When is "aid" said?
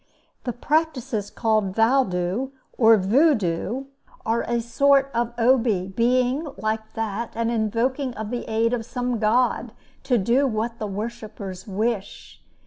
8.45-8.73